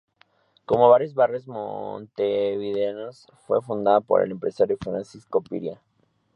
[0.65, 5.79] Como varios barrios montevideanos, fue fundado por el empresario Francisco Piria.